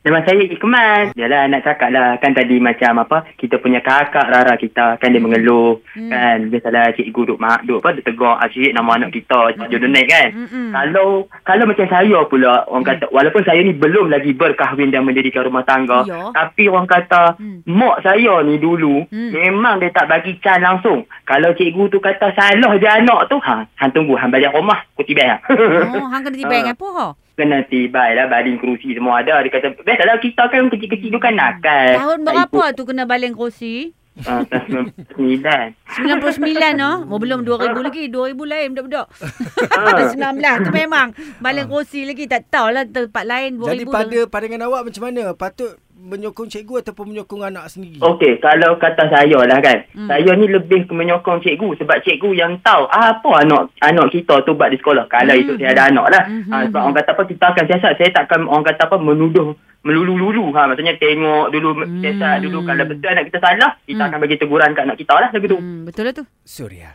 [0.00, 1.12] Memang saya kemas.
[1.12, 2.16] Yalah nak cakap lah.
[2.16, 3.28] Kan tadi macam apa.
[3.36, 4.96] Kita punya kakak Rara kita.
[4.96, 5.84] Kan dia mengeluh.
[5.92, 6.08] Hmm.
[6.08, 6.38] Kan.
[6.48, 7.62] Biasalah cikgu duduk mak.
[7.62, 7.92] Duduk apa.
[7.92, 8.32] Dia tegur.
[8.32, 9.52] Asyik nama anak kita.
[9.52, 9.68] Hmm.
[9.68, 10.28] Jodoh naik kan.
[10.32, 10.72] Mm-mm.
[10.72, 11.08] Kalau
[11.44, 12.64] kalau macam saya pula.
[12.64, 12.90] Orang Hmm.
[12.96, 13.04] kata.
[13.12, 16.08] Walaupun saya ni belum lagi berkahwin dan mendirikan rumah tangga.
[16.08, 16.32] Ya.
[16.32, 17.36] Tapi orang kata.
[17.36, 17.60] Hmm.
[17.68, 19.04] Mak saya ni dulu.
[19.04, 19.30] Hmm.
[19.30, 21.04] Memang dia tak bagi can langsung.
[21.28, 23.36] Kalau cikgu tu kata salah je anak tu.
[23.36, 24.16] Ha, hang tunggu.
[24.16, 24.80] Hang balik rumah.
[24.96, 25.40] Kutibai hang.
[25.92, 27.06] Oh, hang kena tiba dengan apa ha?
[27.40, 29.40] Kena tibai lah baling kerusi semua ada.
[29.40, 31.96] Dia kata, biasalah kita kan kecil-kecil tu kan nakal.
[31.96, 33.96] Tahun berapa tu kena baling kerusi?
[34.20, 35.48] Uh, tahun 99.
[36.04, 37.08] 99 no?
[37.08, 38.12] Oh, belum 2000 lagi.
[38.12, 39.06] 2000 lain budak-budak.
[39.72, 40.12] Ah.
[40.12, 42.28] 19 tu memang baling kerusi lagi.
[42.28, 43.72] Tak tahulah tempat lain 2000.
[43.72, 45.24] Jadi pada pandangan awak macam mana?
[45.32, 48.00] Patut menyokong cikgu ataupun menyokong anak sendiri?
[48.00, 49.84] Okey, kalau kata saya lah kan.
[49.92, 50.08] Hmm.
[50.08, 51.76] Saya ni lebih ke menyokong cikgu.
[51.76, 55.04] Sebab cikgu yang tahu apa anak anak kita tu buat di sekolah.
[55.06, 55.42] Kalau Hmm.
[55.42, 56.22] itu saya ada anak lah.
[56.24, 56.48] Hmm.
[56.48, 57.92] Ha, sebab orang kata apa, kita akan siasat.
[57.94, 60.52] Saya takkan orang kata apa, menuduh melulu-lulu.
[60.52, 62.00] Ha, maksudnya tengok dulu, Hmm.
[62.00, 62.58] siasat dulu.
[62.62, 64.08] Kalau betul anak kita salah, kita Hmm.
[64.08, 65.28] akan bagi teguran kat anak kita lah.
[65.30, 65.58] Lagu tu.
[65.58, 66.24] Hmm, betul lah tu.
[66.42, 66.92] Suria.